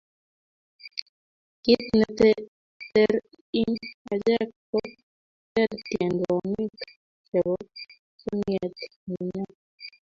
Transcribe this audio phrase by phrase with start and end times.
[1.63, 3.11] kit ne ter
[3.61, 3.79] ing'
[4.13, 4.77] achek ko
[5.51, 6.75] ter tiedwanik
[7.27, 7.53] chebo
[8.21, 8.73] chamiet
[9.09, 9.45] ne nyo